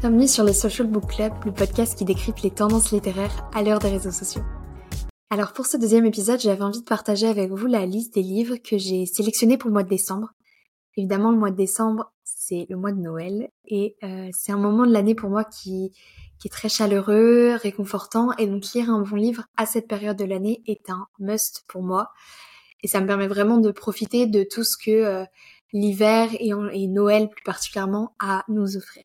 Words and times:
Bienvenue 0.00 0.28
sur 0.28 0.44
le 0.44 0.52
Social 0.52 0.86
Book 0.86 1.08
Club, 1.08 1.32
le 1.44 1.52
podcast 1.52 1.98
qui 1.98 2.04
décrypte 2.04 2.42
les 2.42 2.52
tendances 2.52 2.92
littéraires 2.92 3.50
à 3.52 3.64
l'heure 3.64 3.80
des 3.80 3.88
réseaux 3.88 4.12
sociaux. 4.12 4.42
Alors 5.28 5.52
pour 5.52 5.66
ce 5.66 5.76
deuxième 5.76 6.06
épisode, 6.06 6.38
j'avais 6.38 6.62
envie 6.62 6.82
de 6.82 6.84
partager 6.84 7.26
avec 7.26 7.50
vous 7.50 7.66
la 7.66 7.84
liste 7.84 8.14
des 8.14 8.22
livres 8.22 8.58
que 8.58 8.78
j'ai 8.78 9.06
sélectionnés 9.06 9.58
pour 9.58 9.66
le 9.66 9.72
mois 9.72 9.82
de 9.82 9.88
décembre. 9.88 10.28
Évidemment, 10.96 11.32
le 11.32 11.36
mois 11.36 11.50
de 11.50 11.56
décembre, 11.56 12.12
c'est 12.22 12.66
le 12.70 12.76
mois 12.76 12.92
de 12.92 13.00
Noël 13.00 13.50
et 13.64 13.96
euh, 14.04 14.28
c'est 14.32 14.52
un 14.52 14.56
moment 14.56 14.86
de 14.86 14.92
l'année 14.92 15.16
pour 15.16 15.30
moi 15.30 15.42
qui, 15.42 15.90
est 16.44 16.48
très 16.48 16.68
chaleureux, 16.68 17.56
réconfortant 17.56 18.30
et 18.36 18.46
donc 18.46 18.66
lire 18.74 18.90
un 18.90 19.02
bon 19.02 19.16
livre 19.16 19.46
à 19.56 19.66
cette 19.66 19.88
période 19.88 20.16
de 20.16 20.24
l'année 20.24 20.62
est 20.68 20.90
un 20.90 21.08
must 21.18 21.64
pour 21.66 21.82
moi. 21.82 22.12
Et 22.84 22.86
ça 22.86 23.00
me 23.00 23.06
permet 23.08 23.26
vraiment 23.26 23.58
de 23.58 23.72
profiter 23.72 24.28
de 24.28 24.44
tout 24.44 24.62
ce 24.62 24.78
que 24.78 24.92
euh, 24.92 25.24
l'hiver 25.72 26.30
et, 26.38 26.52
et 26.72 26.86
Noël 26.86 27.28
plus 27.28 27.42
particulièrement 27.42 28.14
a 28.20 28.44
nous 28.46 28.76
offrir. 28.76 29.02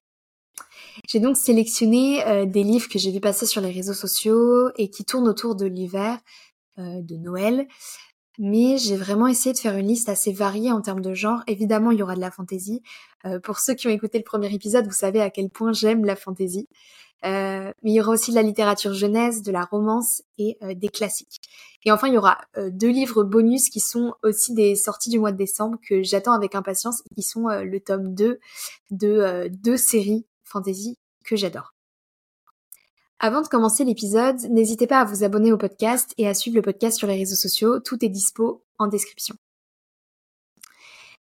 J'ai 1.07 1.19
donc 1.19 1.37
sélectionné 1.37 2.25
euh, 2.25 2.45
des 2.45 2.63
livres 2.63 2.87
que 2.89 2.99
j'ai 2.99 3.11
vu 3.11 3.19
passer 3.19 3.45
sur 3.45 3.61
les 3.61 3.71
réseaux 3.71 3.93
sociaux 3.93 4.69
et 4.77 4.89
qui 4.89 5.05
tournent 5.05 5.27
autour 5.27 5.55
de 5.55 5.65
l'hiver, 5.65 6.19
euh, 6.77 7.01
de 7.01 7.15
Noël. 7.17 7.67
Mais 8.39 8.77
j'ai 8.77 8.97
vraiment 8.97 9.27
essayé 9.27 9.53
de 9.53 9.59
faire 9.59 9.77
une 9.77 9.87
liste 9.87 10.09
assez 10.09 10.31
variée 10.31 10.71
en 10.71 10.81
termes 10.81 11.01
de 11.01 11.13
genre. 11.13 11.41
Évidemment, 11.45 11.91
il 11.91 11.99
y 11.99 12.03
aura 12.03 12.15
de 12.15 12.21
la 12.21 12.31
fantaisie. 12.31 12.81
Euh, 13.25 13.39
pour 13.39 13.59
ceux 13.59 13.75
qui 13.75 13.87
ont 13.87 13.91
écouté 13.91 14.17
le 14.17 14.23
premier 14.23 14.51
épisode, 14.53 14.85
vous 14.85 14.91
savez 14.91 15.21
à 15.21 15.29
quel 15.29 15.49
point 15.49 15.71
j'aime 15.71 16.03
la 16.03 16.15
fantaisie. 16.15 16.67
mais 17.23 17.73
il 17.83 17.93
y 17.93 18.01
aura 18.01 18.11
aussi 18.11 18.31
de 18.31 18.35
la 18.35 18.41
littérature 18.41 18.93
jeunesse, 18.93 19.43
de 19.43 19.51
la 19.51 19.63
romance 19.63 20.23
et 20.37 20.57
des 20.75 20.89
classiques. 20.89 21.39
Et 21.85 21.91
enfin, 21.91 22.07
il 22.07 22.15
y 22.15 22.17
aura 22.17 22.37
deux 22.57 22.89
livres 22.89 23.23
bonus 23.23 23.69
qui 23.69 23.79
sont 23.79 24.13
aussi 24.23 24.53
des 24.53 24.75
sorties 24.75 25.09
du 25.09 25.19
mois 25.19 25.31
de 25.31 25.37
décembre 25.37 25.77
que 25.87 26.03
j'attends 26.03 26.33
avec 26.33 26.53
impatience 26.53 27.01
et 27.09 27.15
qui 27.15 27.23
sont 27.23 27.47
le 27.47 27.79
tome 27.79 28.13
2 28.13 28.39
de 28.91 29.47
deux 29.49 29.77
séries 29.77 30.25
fantasy 30.53 30.97
que 31.25 31.35
j'adore. 31.35 31.73
Avant 33.19 33.41
de 33.41 33.47
commencer 33.47 33.83
l'épisode, 33.83 34.39
n'hésitez 34.49 34.87
pas 34.87 34.99
à 34.99 35.05
vous 35.05 35.23
abonner 35.23 35.51
au 35.51 35.57
podcast 35.57 36.13
et 36.17 36.27
à 36.27 36.33
suivre 36.33 36.57
le 36.57 36.61
podcast 36.61 36.97
sur 36.97 37.07
les 37.07 37.15
réseaux 37.15 37.35
sociaux, 37.35 37.79
tout 37.79 38.03
est 38.03 38.09
dispo 38.09 38.63
en 38.79 38.87
description. 38.87 39.35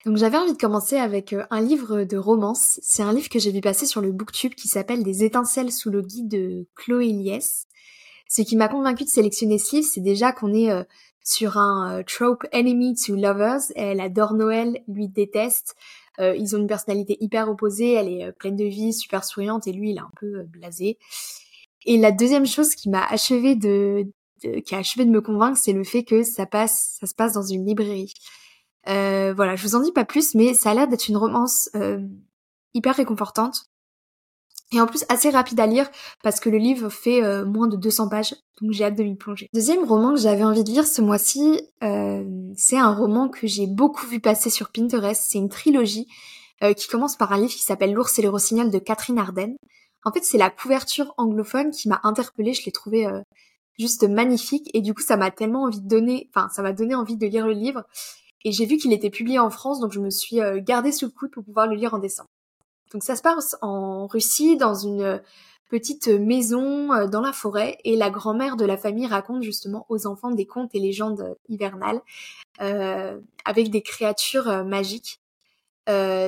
Donc 0.06 0.18
j'avais 0.18 0.38
envie 0.38 0.54
de 0.54 0.58
commencer 0.58 0.98
avec 0.98 1.32
euh, 1.34 1.46
un 1.52 1.62
livre 1.62 2.04
de 2.04 2.18
romance. 2.18 2.80
C'est 2.82 3.04
un 3.04 3.14
livre 3.14 3.30
que 3.30 3.38
j'ai 3.38 3.52
vu 3.52 3.62
passer 3.62 3.86
sur 3.86 4.02
le 4.02 4.12
booktube 4.12 4.56
qui 4.56 4.68
s'appelle 4.68 5.04
Des 5.04 5.24
étincelles 5.24 5.72
sous 5.72 5.92
le 5.92 6.02
guide 6.02 6.28
de 6.28 6.66
Chloé 6.76 7.08
Lies. 7.08 7.68
Ce 8.28 8.42
qui 8.42 8.56
m'a 8.56 8.68
convaincu 8.68 9.04
de 9.04 9.10
sélectionner 9.10 9.60
ce 9.60 9.76
livre, 9.76 9.88
c'est 9.88 10.02
déjà 10.02 10.32
qu'on 10.32 10.54
est 10.54 10.72
euh, 10.72 10.84
sur 11.24 11.58
un 11.58 12.00
euh, 12.00 12.04
trope 12.04 12.46
enemy 12.52 12.96
to 12.96 13.16
lovers. 13.16 13.62
Elle 13.76 14.02
adore 14.02 14.34
Noël, 14.34 14.82
lui 14.88 15.08
déteste. 15.08 15.76
Euh, 16.20 16.36
ils 16.36 16.56
ont 16.56 16.60
une 16.60 16.68
personnalité 16.68 17.18
hyper 17.22 17.50
opposée, 17.50 17.94
elle 17.94 18.10
est 18.10 18.26
euh, 18.26 18.32
pleine 18.32 18.56
de 18.56 18.66
vie, 18.66 18.94
super 18.94 19.24
souriante, 19.24 19.68
et 19.68 19.72
lui, 19.72 19.92
il 19.92 19.98
est 19.98 20.02
un 20.02 20.12
peu 20.20 20.40
euh, 20.40 20.44
blasé. 20.44 20.98
Et 21.86 21.98
la 21.98 22.12
deuxième 22.12 22.46
chose 22.46 22.76
qui 22.76 22.90
m'a 22.90 23.04
achevé 23.06 23.56
de, 23.56 24.06
qui 24.66 24.76
a 24.76 24.80
achevé 24.80 25.06
de 25.06 25.10
me 25.10 25.22
convaincre, 25.22 25.58
c'est 25.58 25.74
le 25.74 25.84
fait 25.84 26.04
que 26.04 26.24
ça 26.24 26.46
passe, 26.46 26.98
ça 27.00 27.08
se 27.08 27.16
passe 27.16 27.34
dans 27.34 27.44
une 27.44 27.66
librairie. 27.66 28.14
voilà, 28.86 29.56
je 29.56 29.64
vous 29.64 29.76
en 29.76 29.82
dis 29.82 29.92
pas 29.92 30.06
plus, 30.06 30.36
mais 30.36 30.54
ça 30.54 30.72
a 30.72 30.74
l'air 30.76 30.88
d'être 30.88 31.08
une 31.08 31.18
romance 31.18 31.70
hyper 32.76 32.96
réconfortante. 32.96 33.71
Et 34.74 34.80
en 34.80 34.88
plus 34.88 35.04
assez 35.10 35.30
rapide 35.30 35.60
à 35.60 35.68
lire 35.68 35.90
parce 36.24 36.40
que 36.40 36.50
le 36.50 36.58
livre 36.58 36.90
fait 36.90 37.24
euh, 37.24 37.46
moins 37.46 37.68
de 37.68 37.76
200 37.76 38.08
pages, 38.08 38.36
donc 38.62 38.72
j'ai 38.72 38.86
hâte 38.86 38.96
de 38.96 39.04
m'y 39.04 39.16
plonger. 39.16 39.50
Deuxième 39.54 39.84
roman 39.84 40.14
que 40.14 40.20
j'avais 40.20 40.46
envie 40.46 40.64
de 40.64 40.70
lire 40.70 40.88
ce 40.88 41.02
mois-ci, 41.02 41.62
euh, 41.84 42.24
c'est 42.56 42.78
un 42.78 42.94
roman 42.94 43.28
que 43.28 43.48
j'ai 43.48 43.68
beaucoup 43.68 44.08
vu 44.08 44.22
passer 44.22 44.50
sur 44.50 44.72
Pinterest. 44.72 45.26
C'est 45.28 45.40
une 45.40 45.50
trilogie 45.50 46.08
euh, 46.64 46.74
qui 46.74 46.88
commence 46.88 47.18
par 47.18 47.34
un 47.34 47.38
livre 47.38 47.52
qui 47.52 47.64
s'appelle 47.64 47.92
L'ours 47.92 48.18
et 48.18 48.22
les 48.22 48.30
rossignols 48.30 48.72
de 48.72 48.80
Catherine 48.80 49.20
Arden. 49.20 49.56
En 50.06 50.12
fait, 50.14 50.24
c'est 50.24 50.38
la 50.38 50.50
couverture 50.50 51.14
anglophone 51.18 51.72
qui 51.72 51.90
m'a 51.90 52.00
interpellée. 52.04 52.54
Je 52.54 52.66
l'ai 52.66 52.72
trouvé 52.72 53.08
juste 53.78 54.04
magnifique 54.08 54.68
et 54.74 54.82
du 54.82 54.96
coup, 54.96 55.04
ça 55.04 55.16
m'a 55.16 55.30
tellement 55.30 55.64
envie 55.64 55.82
de 55.82 55.88
donner, 55.88 56.28
enfin, 56.34 56.50
ça 56.50 56.64
m'a 56.64 56.74
donné 56.74 56.96
envie 56.96 57.18
de 57.18 57.28
lire 57.28 57.46
le 57.46 57.54
livre. 57.54 57.84
Et 58.44 58.52
j'ai 58.52 58.66
vu 58.66 58.78
qu'il 58.78 58.94
était 58.94 59.12
publié 59.12 59.38
en 59.38 59.52
France, 59.52 59.80
donc 59.80 59.92
je 59.92 60.00
me 60.00 60.10
suis 60.10 60.38
gardée 60.62 60.92
sous 60.92 61.06
le 61.06 61.12
coude 61.12 61.30
pour 61.30 61.44
pouvoir 61.44 61.68
le 61.68 61.76
lire 61.76 61.94
en 61.94 62.00
décembre. 62.00 62.30
Donc 62.94 63.04
ça 63.04 63.16
se 63.16 63.22
passe 63.22 63.56
en 63.62 64.08
Russie, 64.08 64.58
dans 64.58 64.76
une 64.76 65.22
petite 65.72 66.10
maison 66.10 66.92
euh, 66.92 67.08
dans 67.08 67.22
la 67.22 67.32
forêt, 67.32 67.78
et 67.86 67.96
la 67.96 68.10
grand-mère 68.10 68.58
de 68.58 68.66
la 68.66 68.78
famille 68.78 69.08
raconte 69.08 69.42
justement 69.42 69.86
aux 69.90 70.06
enfants 70.06 70.32
des 70.32 70.46
contes 70.46 70.76
et 70.76 70.80
légendes 70.80 71.38
hivernales 71.48 72.02
euh, 72.62 73.18
avec 73.46 73.70
des 73.70 73.82
créatures 73.82 74.50
euh, 74.50 74.64
magiques. 74.64 75.22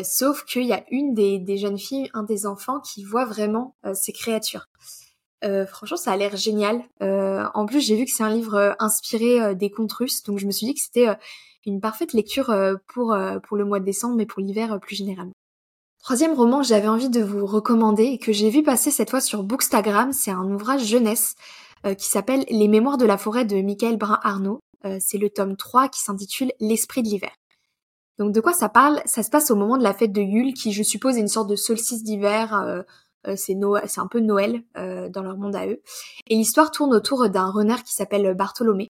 sauf 0.04 0.46
qu'il 0.46 0.64
y 0.64 0.74
a 0.74 0.84
une 0.90 1.14
des, 1.14 1.58
jeunes 1.58 1.78
filles, 1.78 2.10
un 2.14 2.24
des 2.24 2.46
enfants, 2.46 2.80
qui 2.80 3.04
voit 3.04 3.26
vraiment 3.26 3.76
ces 3.94 4.12
créatures. 4.12 4.68
franchement, 5.68 5.98
ça 5.98 6.12
a 6.12 6.18
l'air 6.18 6.36
génial. 6.36 6.82
en 7.00 7.66
plus, 7.66 7.80
j'ai 7.80 7.96
vu 7.96 8.04
que 8.06 8.12
c'est 8.12 8.24
un 8.24 8.36
livre 8.36 8.76
inspiré 8.80 9.56
des 9.56 9.70
contes 9.70 9.94
russes, 9.94 10.24
donc 10.24 10.40
je 10.40 10.48
me 10.48 10.52
suis 10.52 10.68
dit 10.68 10.74
que 10.74 10.82
c'était 10.82 11.08
une 11.66 11.80
parfaite 11.80 12.12
lecture 12.12 12.54
pour, 12.88 13.16
pour 13.44 13.58
le 13.58 13.64
mois 13.64 13.80
de 13.80 13.86
décembre, 13.86 14.16
mais 14.18 14.26
pour 14.26 14.42
l'hiver 14.42 14.80
plus 14.82 14.98
généralement. 14.98 15.34
Troisième 16.04 16.34
roman 16.34 16.60
que 16.60 16.68
j'avais 16.68 16.90
envie 16.90 17.10
de 17.10 17.24
vous 17.24 17.46
recommander 17.46 18.04
et 18.04 18.18
que 18.18 18.34
j'ai 18.34 18.50
vu 18.50 18.62
passer 18.62 18.92
cette 18.92 19.10
fois 19.10 19.22
sur 19.22 19.42
Bookstagram, 19.42 20.12
c'est 20.12 20.32
un 20.32 20.44
ouvrage 20.52 20.86
jeunesse 20.86 21.36
euh, 21.86 21.94
qui 21.94 22.08
s'appelle 22.08 22.44
Les 22.50 22.68
Mémoires 22.68 22.98
de 22.98 23.06
la 23.06 23.18
forêt 23.18 23.46
de 23.46 23.56
Michael 23.62 23.96
Brun-Arnaud. 23.96 24.60
Euh, 24.84 24.98
c'est 25.00 25.18
le 25.18 25.30
tome 25.30 25.56
3 25.56 25.88
qui 25.88 26.02
s'intitule 26.02 26.52
L'esprit 26.60 27.04
de 27.04 27.08
l'hiver. 27.08 27.32
Donc 28.20 28.34
de 28.34 28.42
quoi 28.42 28.52
ça 28.52 28.68
parle? 28.68 29.02
Ça 29.06 29.24
se 29.24 29.30
passe 29.30 29.50
au 29.50 29.56
moment 29.56 29.78
de 29.78 29.84
la 29.84 29.94
fête 29.94 30.12
de 30.12 30.20
Yule 30.20 30.54
qui 30.54 30.74
je 30.74 30.84
suppose 30.84 31.16
est 31.16 31.22
une 31.22 31.30
sorte 31.30 31.50
de 31.50 31.56
solstice 31.56 32.04
d'hiver. 32.04 32.54
Euh, 32.54 32.82
c'est 33.38 33.56
c'est 33.88 34.02
un 34.02 34.08
peu 34.08 34.20
Noël 34.20 34.62
dans 34.76 35.22
leur 35.24 35.38
monde 35.38 35.56
à 35.56 35.68
eux. 35.68 35.82
Et 36.28 36.36
l'histoire 36.36 36.72
tourne 36.72 36.94
autour 36.94 37.30
d'un 37.30 37.50
renard 37.50 37.82
qui 37.82 37.94
s'appelle 37.94 38.34
Bartholomé. 38.36 38.90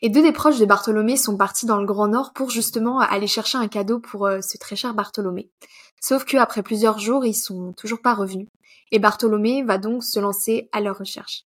Et 0.00 0.10
deux 0.10 0.22
des 0.22 0.30
proches 0.30 0.60
de 0.60 0.64
Bartholomé 0.64 1.16
sont 1.16 1.36
partis 1.36 1.66
dans 1.66 1.78
le 1.78 1.86
Grand 1.86 2.06
Nord 2.06 2.32
pour 2.32 2.50
justement 2.50 3.00
aller 3.00 3.26
chercher 3.26 3.58
un 3.58 3.66
cadeau 3.66 3.98
pour 3.98 4.28
ce 4.40 4.58
très 4.58 4.76
cher 4.76 4.94
Bartholomé. 4.94 5.50
Sauf 6.06 6.26
qu'après 6.26 6.62
plusieurs 6.62 6.98
jours, 6.98 7.24
ils 7.24 7.32
sont 7.32 7.72
toujours 7.72 8.02
pas 8.02 8.12
revenus. 8.12 8.48
Et 8.92 8.98
Bartholomé 8.98 9.62
va 9.62 9.78
donc 9.78 10.04
se 10.04 10.20
lancer 10.20 10.68
à 10.70 10.82
leur 10.82 10.98
recherche. 10.98 11.46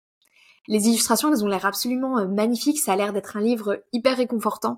Les 0.68 0.86
illustrations, 0.86 1.28
elles 1.32 1.42
ont 1.42 1.48
l'air 1.48 1.66
absolument 1.66 2.18
euh, 2.18 2.28
magnifiques. 2.28 2.78
Ça 2.78 2.92
a 2.92 2.96
l'air 2.96 3.12
d'être 3.12 3.36
un 3.36 3.40
livre 3.40 3.82
hyper 3.92 4.16
réconfortant. 4.16 4.76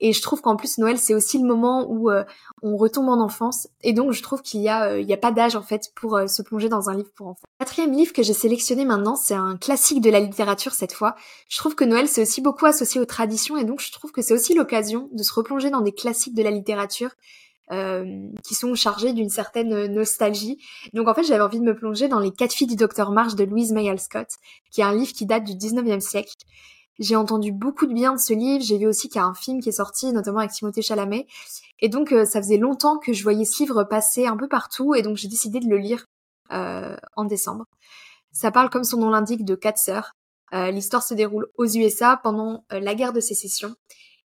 Et 0.00 0.14
je 0.14 0.22
trouve 0.22 0.40
qu'en 0.40 0.56
plus, 0.56 0.78
Noël, 0.78 0.96
c'est 0.96 1.12
aussi 1.12 1.38
le 1.38 1.46
moment 1.46 1.86
où 1.90 2.10
euh, 2.10 2.24
on 2.62 2.78
retombe 2.78 3.10
en 3.10 3.20
enfance. 3.20 3.68
Et 3.82 3.92
donc, 3.92 4.12
je 4.12 4.22
trouve 4.22 4.40
qu'il 4.40 4.62
y 4.62 4.70
a, 4.70 4.92
euh, 4.92 5.12
a 5.12 5.16
pas 5.18 5.30
d'âge, 5.30 5.56
en 5.56 5.62
fait, 5.62 5.92
pour 5.94 6.18
se 6.26 6.40
plonger 6.40 6.70
dans 6.70 6.88
un 6.88 6.94
livre 6.94 7.10
pour 7.14 7.26
enfants. 7.26 7.46
Quatrième 7.58 7.92
livre 7.92 8.14
que 8.14 8.22
j'ai 8.22 8.32
sélectionné 8.32 8.86
maintenant, 8.86 9.14
c'est 9.14 9.34
un 9.34 9.58
classique 9.58 10.00
de 10.00 10.08
la 10.08 10.20
littérature 10.20 10.72
cette 10.72 10.94
fois. 10.94 11.16
Je 11.50 11.58
trouve 11.58 11.74
que 11.74 11.84
Noël, 11.84 12.08
c'est 12.08 12.22
aussi 12.22 12.40
beaucoup 12.40 12.64
associé 12.64 12.98
aux 12.98 13.04
traditions. 13.04 13.58
Et 13.58 13.64
donc, 13.64 13.82
je 13.82 13.92
trouve 13.92 14.10
que 14.10 14.22
c'est 14.22 14.32
aussi 14.32 14.54
l'occasion 14.54 15.10
de 15.12 15.22
se 15.22 15.34
replonger 15.34 15.68
dans 15.68 15.82
des 15.82 15.92
classiques 15.92 16.34
de 16.34 16.42
la 16.42 16.50
littérature 16.50 17.10
euh, 17.70 18.28
qui 18.42 18.54
sont 18.54 18.74
chargés 18.74 19.12
d'une 19.12 19.28
certaine 19.28 19.86
nostalgie. 19.92 20.58
Donc 20.94 21.06
en 21.06 21.14
fait, 21.14 21.22
j'avais 21.22 21.42
envie 21.42 21.60
de 21.60 21.64
me 21.64 21.76
plonger 21.76 22.08
dans 22.08 22.18
Les 22.18 22.30
quatre 22.30 22.52
filles 22.52 22.66
du 22.66 22.76
docteur 22.76 23.10
March 23.10 23.34
de 23.34 23.44
Louise 23.44 23.72
Mayall 23.72 23.98
Scott, 23.98 24.28
qui 24.70 24.80
est 24.80 24.84
un 24.84 24.94
livre 24.94 25.12
qui 25.12 25.26
date 25.26 25.44
du 25.44 25.52
19e 25.52 26.00
siècle. 26.00 26.32
J'ai 26.98 27.14
entendu 27.14 27.52
beaucoup 27.52 27.86
de 27.86 27.92
bien 27.92 28.14
de 28.14 28.18
ce 28.18 28.32
livre, 28.32 28.64
j'ai 28.64 28.78
vu 28.78 28.86
aussi 28.86 29.08
qu'il 29.08 29.20
y 29.20 29.22
a 29.22 29.26
un 29.26 29.34
film 29.34 29.60
qui 29.60 29.68
est 29.68 29.72
sorti, 29.72 30.12
notamment 30.12 30.38
avec 30.38 30.52
Timothée 30.52 30.80
Chalamet. 30.80 31.26
Et 31.80 31.90
donc 31.90 32.10
euh, 32.12 32.24
ça 32.24 32.40
faisait 32.40 32.56
longtemps 32.56 32.98
que 32.98 33.12
je 33.12 33.22
voyais 33.22 33.44
ce 33.44 33.62
livre 33.62 33.84
passer 33.84 34.26
un 34.26 34.36
peu 34.36 34.48
partout, 34.48 34.94
et 34.94 35.02
donc 35.02 35.18
j'ai 35.18 35.28
décidé 35.28 35.60
de 35.60 35.68
le 35.68 35.76
lire 35.76 36.06
euh, 36.50 36.96
en 37.16 37.24
décembre. 37.24 37.66
Ça 38.32 38.50
parle, 38.50 38.70
comme 38.70 38.84
son 38.84 38.98
nom 38.98 39.10
l'indique, 39.10 39.44
de 39.44 39.54
quatre 39.54 39.78
sœurs. 39.78 40.12
L'histoire 40.52 41.02
se 41.02 41.12
déroule 41.12 41.48
aux 41.58 41.66
USA 41.66 42.18
pendant 42.22 42.64
la 42.70 42.94
guerre 42.94 43.12
de 43.12 43.20
sécession. 43.20 43.74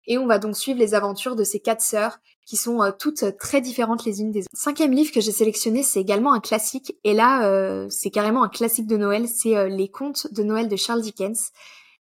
Et 0.07 0.19
on 0.19 0.27
va 0.27 0.39
donc 0.39 0.57
suivre 0.57 0.79
les 0.79 0.95
aventures 0.95 1.37
de 1.37 1.45
ces 1.45 1.61
quatre 1.61 1.81
sœurs 1.81 2.19
qui 2.45 2.57
sont 2.57 2.83
euh, 2.83 2.91
toutes 2.97 3.37
très 3.39 3.61
différentes 3.61 4.05
les 4.05 4.21
unes 4.21 4.33
des 4.33 4.41
autres. 4.41 4.51
Cinquième 4.53 4.93
livre 4.93 5.13
que 5.13 5.21
j'ai 5.21 5.33
sélectionné, 5.33 5.83
c'est 5.83 6.01
également 6.01 6.33
un 6.33 6.41
classique. 6.41 6.97
Et 7.05 7.15
là, 7.15 7.47
euh, 7.47 7.87
c'est 7.89 8.11
carrément 8.11 8.43
un 8.43 8.49
classique 8.49 8.87
de 8.87 8.97
Noël. 8.97 9.29
C'est 9.29 9.57
euh, 9.57 9.69
Les 9.69 9.89
Contes 9.89 10.33
de 10.33 10.43
Noël 10.43 10.69
de 10.69 10.77
Charles 10.77 11.03
Dickens. 11.03 11.53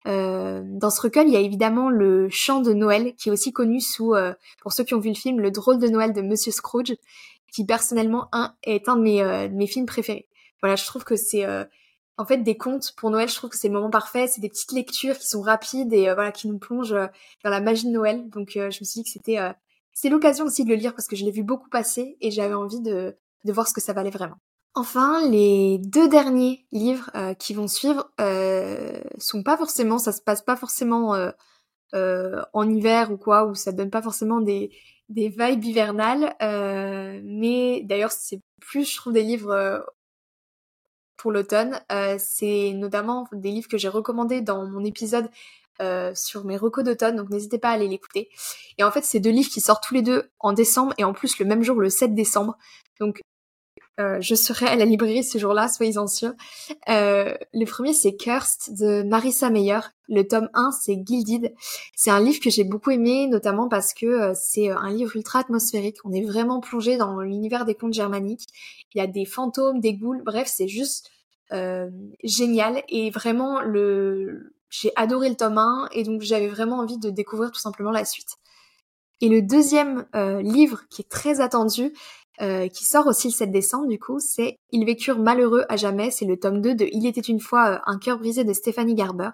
dans 0.05 0.89
ce 0.89 1.01
recueil, 1.01 1.27
il 1.27 1.33
y 1.33 1.37
a 1.37 1.41
évidemment 1.41 1.89
le 1.89 2.29
chant 2.29 2.61
de 2.61 2.71
Noël, 2.73 3.13
qui 3.15 3.29
est 3.29 3.31
aussi 3.31 3.51
connu 3.51 3.81
sous, 3.81 4.13
pour 4.61 4.71
ceux 4.71 4.85
qui 4.85 4.93
ont 4.93 4.99
vu 4.99 5.09
le 5.09 5.15
film, 5.15 5.41
le 5.41 5.51
drôle 5.51 5.79
de 5.79 5.87
Noël 5.89 6.13
de 6.13 6.21
Monsieur 6.21 6.51
Scrooge, 6.51 6.95
qui 7.51 7.65
personnellement 7.65 8.29
un, 8.31 8.53
est 8.63 8.87
un 8.87 8.95
de 8.95 9.01
mes, 9.01 9.19
de 9.19 9.53
mes 9.53 9.67
films 9.67 9.85
préférés. 9.85 10.27
Voilà, 10.61 10.77
je 10.77 10.85
trouve 10.85 11.03
que 11.03 11.17
c'est 11.17 11.45
en 12.17 12.25
fait 12.25 12.37
des 12.37 12.57
contes 12.57 12.93
pour 12.97 13.09
Noël 13.09 13.29
je 13.29 13.35
trouve 13.35 13.49
que 13.49 13.57
c'est 13.57 13.67
le 13.67 13.73
moment 13.73 13.89
parfait. 13.89 14.27
C'est 14.27 14.41
des 14.41 14.49
petites 14.49 14.71
lectures 14.71 15.17
qui 15.17 15.27
sont 15.27 15.41
rapides 15.41 15.93
et 15.93 16.13
voilà 16.13 16.31
qui 16.31 16.47
nous 16.47 16.57
plongent 16.57 17.09
dans 17.43 17.49
la 17.49 17.61
magie 17.61 17.85
de 17.85 17.91
Noël. 17.91 18.29
Donc 18.29 18.51
je 18.53 18.65
me 18.65 18.71
suis 18.71 19.01
dit 19.01 19.03
que 19.03 19.09
c'était 19.09 19.39
c'est 19.93 20.09
l'occasion 20.09 20.45
aussi 20.45 20.63
de 20.63 20.69
le 20.69 20.75
lire 20.75 20.93
parce 20.93 21.07
que 21.07 21.15
je 21.15 21.25
l'ai 21.25 21.31
vu 21.31 21.43
beaucoup 21.43 21.69
passer 21.69 22.17
et 22.21 22.29
j'avais 22.29 22.53
envie 22.53 22.81
de, 22.81 23.17
de 23.45 23.51
voir 23.51 23.67
ce 23.67 23.73
que 23.73 23.81
ça 23.81 23.93
valait 23.93 24.11
vraiment. 24.11 24.37
Enfin, 24.75 25.27
les 25.27 25.79
deux 25.79 26.07
derniers 26.07 26.67
livres 26.71 27.09
euh, 27.15 27.33
qui 27.33 27.55
vont 27.55 27.67
suivre 27.67 28.11
euh, 28.21 29.01
sont 29.17 29.41
pas 29.41 29.57
forcément, 29.57 29.97
ça 29.97 30.11
se 30.11 30.21
passe 30.21 30.43
pas 30.43 30.55
forcément 30.55 31.15
euh, 31.15 31.31
euh, 31.95 32.43
en 32.53 32.69
hiver 32.69 33.11
ou 33.11 33.17
quoi, 33.17 33.47
ou 33.47 33.55
ça 33.55 33.71
donne 33.71 33.89
pas 33.89 34.03
forcément 34.03 34.39
des, 34.39 34.69
des 35.09 35.29
vibes 35.29 35.63
hivernales, 35.65 36.35
mais 37.23 37.81
d'ailleurs 37.85 38.11
c'est 38.11 38.43
plus 38.61 38.87
je 38.87 38.97
trouve 38.97 39.13
des 39.13 39.23
livres 39.23 39.83
pour 41.17 41.31
l'automne. 41.31 41.79
c'est 42.19 42.73
notamment 42.73 43.27
des 43.31 43.51
livres 43.51 43.67
que 43.67 43.77
j'ai 43.77 43.89
recommandés 43.89 44.41
dans 44.41 44.65
mon 44.65 44.83
épisode 44.83 45.29
sur 46.15 46.45
mes 46.45 46.57
recos 46.57 46.83
d'automne, 46.83 47.15
donc 47.15 47.29
n'hésitez 47.29 47.59
pas 47.59 47.69
à 47.69 47.73
aller 47.73 47.87
l'écouter. 47.87 48.29
Et 48.77 48.83
en 48.83 48.91
fait, 48.91 49.03
c'est 49.03 49.19
deux 49.19 49.31
livres 49.31 49.49
qui 49.49 49.61
sortent 49.61 49.83
tous 49.83 49.93
les 49.93 50.01
deux 50.01 50.29
en 50.39 50.53
décembre 50.53 50.93
et 50.97 51.03
en 51.03 51.13
plus 51.13 51.37
le 51.39 51.45
même 51.45 51.63
jour, 51.63 51.79
le 51.79 51.89
7 51.89 52.15
décembre. 52.15 52.57
Donc 52.99 53.21
euh, 53.99 54.21
je 54.21 54.35
serai 54.35 54.67
à 54.67 54.75
la 54.75 54.85
librairie 54.85 55.23
ce 55.23 55.39
jour-là, 55.39 55.67
soyez-en 55.67 56.05
sûrs. 56.05 56.33
Euh, 56.87 57.35
le 57.51 57.65
premier, 57.65 57.93
c'est 57.93 58.15
Cursed 58.15 58.77
de 58.77 59.01
Marissa 59.01 59.49
Meyer. 59.49 59.79
Le 60.07 60.27
tome 60.27 60.49
1, 60.53 60.71
c'est 60.71 61.01
Gilded. 61.03 61.53
C'est 61.95 62.11
un 62.11 62.19
livre 62.19 62.39
que 62.39 62.51
j'ai 62.51 62.63
beaucoup 62.63 62.91
aimé, 62.91 63.27
notamment 63.27 63.67
parce 63.67 63.95
que 63.95 64.05
euh, 64.05 64.33
c'est 64.35 64.69
un 64.69 64.91
livre 64.91 65.15
ultra 65.15 65.39
atmosphérique. 65.39 65.97
On 66.05 66.11
est 66.11 66.23
vraiment 66.23 66.59
plongé 66.59 66.97
dans 66.97 67.19
l'univers 67.21 67.65
des 67.65 67.73
contes 67.73 67.93
germaniques. 67.93 68.45
Il 68.93 68.99
y 68.99 69.01
a 69.01 69.07
des 69.07 69.25
fantômes, 69.25 69.79
des 69.79 69.95
ghouls, 69.95 70.21
bref, 70.23 70.47
c'est 70.47 70.67
juste 70.67 71.09
génial. 72.23 72.83
Et 72.89 73.09
vraiment, 73.09 73.61
le... 73.61 74.53
j'ai 74.69 74.91
adoré 74.95 75.29
le 75.29 75.35
tome 75.35 75.57
1, 75.57 75.89
et 75.93 76.03
donc 76.03 76.21
j'avais 76.21 76.49
vraiment 76.49 76.79
envie 76.79 76.99
de 76.99 77.09
découvrir 77.09 77.51
tout 77.51 77.59
simplement 77.59 77.91
la 77.91 78.05
suite. 78.05 78.35
Et 79.21 79.29
le 79.29 79.41
deuxième 79.41 80.05
livre 80.43 80.81
qui 80.89 81.01
est 81.01 81.09
très 81.09 81.39
attendu, 81.39 81.93
euh, 82.39 82.67
qui 82.67 82.85
sort 82.85 83.07
aussi 83.07 83.29
le 83.29 83.33
7 83.33 83.51
décembre 83.51 83.87
du 83.87 83.97
coup, 83.97 84.19
c'est 84.19 84.59
Ils 84.71 84.85
vécurent 84.85 85.17
malheureux 85.17 85.65
à 85.69 85.75
jamais, 85.75 86.11
c'est 86.11 86.25
le 86.25 86.37
tome 86.37 86.61
2 86.61 86.75
de 86.75 86.87
Il 86.91 87.07
était 87.07 87.21
une 87.21 87.39
fois 87.39 87.67
euh, 87.67 87.79
un 87.85 87.97
cœur 87.97 88.19
brisé 88.19 88.43
de 88.43 88.53
Stéphanie 88.53 88.93
Garber. 88.93 89.29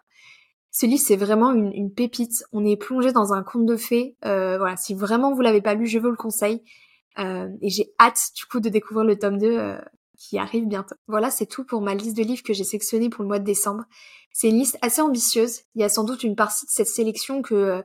Ce 0.71 0.85
livre, 0.85 1.03
c'est 1.05 1.17
vraiment 1.17 1.51
une, 1.51 1.93
pépite. 1.93 2.45
On 2.51 2.65
est 2.65 2.77
plongé 2.77 3.11
dans 3.11 3.33
un 3.33 3.43
conte 3.43 3.65
de 3.65 3.75
fées. 3.75 4.15
Euh, 4.25 4.57
voilà, 4.57 4.75
si 4.77 4.95
vraiment 4.95 5.33
vous 5.33 5.41
l'avez 5.41 5.61
pas 5.61 5.75
lu, 5.75 5.85
je 5.85 5.99
vous 5.99 6.09
le 6.09 6.15
conseille. 6.15 6.63
et 7.17 7.69
j'ai 7.69 7.93
hâte 7.99 8.31
du 8.35 8.45
coup 8.45 8.59
de 8.59 8.69
découvrir 8.69 9.05
le 9.05 9.19
tome 9.19 9.37
2 9.37 9.77
qui 10.17 10.39
arrive 10.39 10.65
bientôt. 10.65 10.95
Voilà, 11.07 11.29
c'est 11.29 11.45
tout 11.45 11.63
pour 11.63 11.81
ma 11.81 11.93
liste 11.93 12.17
de 12.17 12.23
livres 12.23 12.41
que 12.41 12.53
j'ai 12.53 12.63
sélectionnés 12.63 13.09
pour 13.09 13.21
le 13.21 13.27
mois 13.27 13.39
de 13.39 13.43
décembre. 13.43 13.83
C'est 14.31 14.49
une 14.49 14.57
liste 14.57 14.79
assez 14.81 15.01
ambitieuse. 15.01 15.59
Il 15.75 15.81
y 15.81 15.83
a 15.83 15.89
sans 15.89 16.05
doute 16.05 16.23
une 16.23 16.35
partie 16.35 16.65
de 16.65 16.71
cette 16.71 16.87
sélection 16.87 17.43
que 17.43 17.83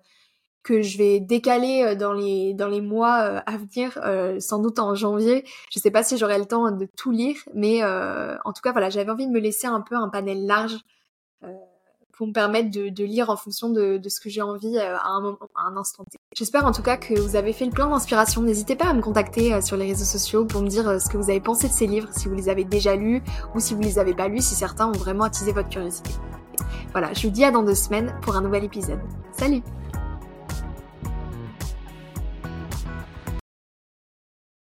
que 0.63 0.83
je 0.83 0.99
vais 0.99 1.21
décaler 1.21 1.83
euh, 1.85 1.95
dans 1.95 2.13
les 2.13 2.55
dans 2.55 2.69
les 2.69 2.81
mois 2.81 3.23
euh, 3.23 3.41
à 3.47 3.57
venir, 3.57 3.99
euh, 4.05 4.39
sans 4.41 4.59
doute 4.59 4.79
en 4.79 4.95
janvier. 4.95 5.45
Je 5.71 5.79
sais 5.79 5.91
pas 5.91 6.03
si 6.03 6.17
j'aurai 6.19 6.39
le 6.39 6.47
temps 6.47 6.71
de 6.71 6.87
tout 6.97 7.11
lire, 7.11 7.37
mais 7.55 7.83
en 7.83 8.53
tout 8.53 8.63
cas 8.63 8.73
voilà, 8.73 8.91
j'avais 8.91 9.11
envie 9.11 9.27
de 9.27 9.33
me 9.33 9.41
laisser 9.41 9.67
un 9.67 9.81
peu 9.81 9.97
un 9.97 10.09
panel 10.09 10.47
large 10.47 10.79
pour 12.13 12.27
me 12.27 12.33
permettre 12.33 12.71
de, 12.73 12.89
de, 12.89 13.05
lire 13.05 13.31
en 13.31 13.37
fonction 13.37 13.71
de, 13.71 13.97
de 13.97 14.09
ce 14.09 14.19
que 14.21 14.29
j'ai 14.29 14.43
envie 14.43 14.77
à 14.77 15.07
un, 15.07 15.21
moment, 15.21 15.39
à 15.55 15.69
un 15.69 15.77
instant 15.77 16.03
T. 16.03 16.19
J'espère 16.37 16.67
en 16.67 16.73
tout 16.73 16.83
cas 16.83 16.97
que 16.97 17.15
vous 17.15 17.37
avez 17.37 17.53
fait 17.53 17.65
le 17.65 17.71
plein 17.71 17.89
d'inspiration. 17.89 18.43
N'hésitez 18.43 18.75
pas 18.75 18.87
à 18.87 18.93
me 18.93 19.01
contacter 19.01 19.61
sur 19.63 19.77
les 19.77 19.87
réseaux 19.87 20.05
sociaux 20.05 20.45
pour 20.45 20.61
me 20.63 20.69
dire 20.69 21.01
ce 21.01 21.09
que 21.09 21.17
vous 21.17 21.31
avez 21.31 21.41
pensé 21.41 21.69
de 21.69 21.73
ces 21.73 21.87
livres, 21.87 22.09
si 22.11 22.27
vous 22.27 22.35
les 22.35 22.49
avez 22.49 22.65
déjà 22.65 22.97
lus 22.97 23.23
ou 23.55 23.61
si 23.61 23.75
vous 23.75 23.83
les 23.83 24.01
avez 24.01 24.15
pas 24.15 24.27
lus, 24.27 24.43
si 24.43 24.57
certains 24.57 24.89
ont 24.89 24.93
vraiment 24.93 25.25
attisé 25.25 25.53
votre 25.53 25.69
curiosité. 25.69 26.11
Voilà, 26.91 27.13
je 27.13 27.23
vous 27.27 27.33
dis 27.33 27.45
à 27.45 27.53
dans 27.53 27.63
deux 27.63 27.77
semaines 27.77 28.13
pour 28.23 28.35
un 28.35 28.41
nouvel 28.41 28.65
épisode. 28.65 29.01
Salut 29.33 29.63